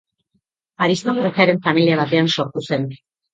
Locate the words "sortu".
2.39-2.65